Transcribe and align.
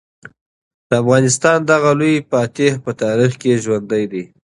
د 0.89 0.91
افغانستان 1.01 1.57
دغه 1.71 1.91
لوی 1.99 2.15
فاتح 2.31 2.71
په 2.83 2.91
تاریخ 3.03 3.31
کې 3.41 3.61
ژوندی 3.63 4.03
دی. 4.11 4.23